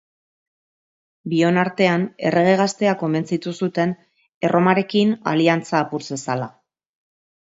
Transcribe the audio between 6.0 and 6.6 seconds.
zezala.